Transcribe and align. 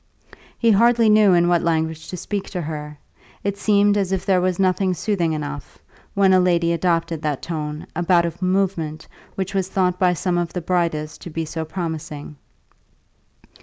He 0.57 0.71
hardly 0.71 1.09
knew 1.09 1.33
in 1.33 1.47
what 1.47 1.61
language 1.61 2.07
to 2.07 2.17
speak 2.17 2.49
to 2.49 2.61
her; 2.61 2.97
it 3.43 3.55
seemed 3.59 3.97
as 3.97 4.11
if 4.11 4.25
there 4.25 4.41
was 4.41 4.57
nothing 4.57 4.95
soothing 4.95 5.33
enough, 5.33 5.77
when 6.15 6.33
a 6.33 6.39
lady 6.39 6.73
adopted 6.73 7.21
that 7.21 7.43
tone 7.43 7.85
about 7.95 8.25
a 8.25 8.33
movement 8.43 9.07
which 9.35 9.53
was 9.53 9.69
thought 9.69 9.99
by 9.99 10.13
some 10.15 10.39
of 10.39 10.53
the 10.53 10.59
brightest 10.61 11.21
to 11.21 11.29
be 11.29 11.45
so 11.45 11.63
promising. 11.65 12.35